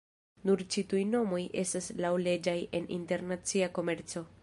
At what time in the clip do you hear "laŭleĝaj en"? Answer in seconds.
2.01-2.91